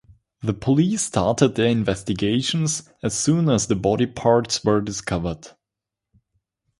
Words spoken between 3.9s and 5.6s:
parts were discovered.